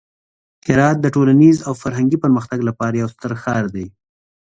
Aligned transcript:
هرات 0.67 0.97
د 1.01 1.07
ټولنیز 1.15 1.57
او 1.67 1.73
فرهنګي 1.81 2.17
پرمختګ 2.23 2.59
لپاره 2.69 2.93
یو 3.01 3.09
ستر 3.15 3.31
ښار 3.41 3.63
دی. 3.75 3.87